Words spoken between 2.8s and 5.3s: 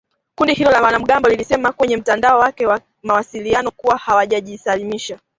mawasiliano kuwa hawatojisalimisha.